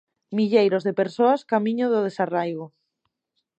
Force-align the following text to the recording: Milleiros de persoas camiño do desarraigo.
Milleiros 0.37 0.83
de 0.87 0.93
persoas 1.01 1.41
camiño 1.51 1.85
do 1.93 1.99
desarraigo. 2.07 2.65